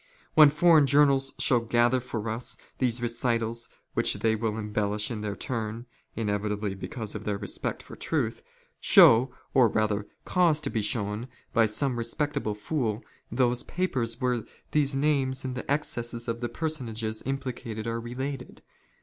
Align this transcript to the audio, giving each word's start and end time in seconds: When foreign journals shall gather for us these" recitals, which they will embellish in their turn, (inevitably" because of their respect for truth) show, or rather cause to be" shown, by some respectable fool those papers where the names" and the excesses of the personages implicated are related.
When 0.33 0.49
foreign 0.49 0.87
journals 0.87 1.31
shall 1.37 1.59
gather 1.59 1.99
for 1.99 2.27
us 2.27 2.57
these" 2.79 2.99
recitals, 3.03 3.69
which 3.93 4.15
they 4.15 4.35
will 4.35 4.57
embellish 4.57 5.11
in 5.11 5.21
their 5.21 5.35
turn, 5.35 5.85
(inevitably" 6.15 6.73
because 6.73 7.13
of 7.13 7.23
their 7.23 7.37
respect 7.37 7.83
for 7.83 7.95
truth) 7.95 8.41
show, 8.79 9.31
or 9.53 9.67
rather 9.69 10.07
cause 10.25 10.59
to 10.61 10.71
be" 10.71 10.81
shown, 10.91 11.27
by 11.53 11.67
some 11.67 11.97
respectable 11.97 12.55
fool 12.55 13.03
those 13.31 13.61
papers 13.61 14.19
where 14.19 14.43
the 14.71 14.93
names" 14.95 15.45
and 15.45 15.53
the 15.53 15.71
excesses 15.71 16.27
of 16.27 16.41
the 16.41 16.49
personages 16.49 17.21
implicated 17.27 17.85
are 17.85 17.99
related. 18.01 18.63